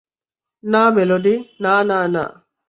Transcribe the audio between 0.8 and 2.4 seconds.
Melody, না, না, না।